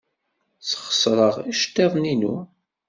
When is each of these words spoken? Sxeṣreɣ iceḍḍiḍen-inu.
Sxeṣreɣ 0.69 1.35
iceḍḍiḍen-inu. 1.51 2.35